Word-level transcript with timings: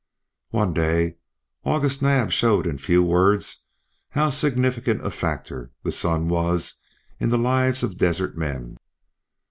One 0.49 0.73
day 0.73 1.17
August 1.63 2.01
Naab 2.01 2.31
showed 2.31 2.65
in 2.65 2.79
few 2.79 3.03
words 3.03 3.65
how 4.09 4.31
significant 4.31 5.05
a 5.05 5.11
factor 5.11 5.69
the 5.83 5.91
sun 5.91 6.27
was 6.27 6.79
in 7.19 7.29
the 7.29 7.37
lives 7.37 7.83
of 7.83 7.99
desert 7.99 8.35
men. 8.35 8.77